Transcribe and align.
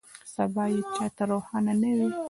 سبا 0.33 0.63
یې 0.73 0.81
چا 0.95 1.05
ته 1.15 1.23
روښانه 1.29 1.73
نه 1.81 1.91
وي. 1.97 2.09